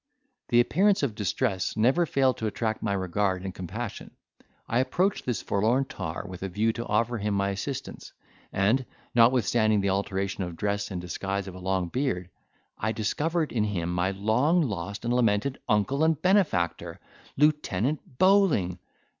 The 0.49 0.59
appearance 0.61 1.03
of 1.03 1.13
distress 1.13 1.77
never 1.77 2.07
failed 2.07 2.37
to 2.37 2.47
attract 2.47 2.81
my 2.81 2.93
regard 2.93 3.43
and 3.43 3.53
compassion. 3.53 4.09
I 4.67 4.79
approached 4.79 5.27
this 5.27 5.43
forlorn 5.43 5.85
tar 5.85 6.25
with 6.27 6.41
a 6.41 6.49
view 6.49 6.73
to 6.73 6.87
offer 6.87 7.19
him 7.19 7.35
my 7.35 7.49
assistance, 7.49 8.11
and, 8.51 8.83
notwithstanding 9.13 9.79
the 9.81 9.91
alteration 9.91 10.43
of 10.43 10.57
dress 10.57 10.89
and 10.89 10.99
disguise 10.99 11.47
of 11.47 11.53
a 11.53 11.59
long 11.59 11.89
beard, 11.89 12.31
I 12.79 12.93
discovered 12.93 13.51
in 13.51 13.65
him 13.65 13.93
my 13.93 14.09
long 14.09 14.63
lost 14.63 15.05
and 15.05 15.13
lamented 15.13 15.59
uncle 15.69 16.03
and 16.03 16.19
benefactor, 16.19 16.99
Lieutenant 17.37 18.17
Bowling! 18.17 18.79